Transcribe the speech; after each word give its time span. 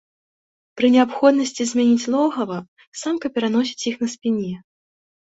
Пры 0.79 0.87
неабходнасці 0.93 1.63
змяніць 1.71 2.09
логава, 2.15 2.57
самка 3.01 3.25
пераносіць 3.35 3.85
іх 3.91 3.95
на 4.05 4.09
спіне. 4.15 4.55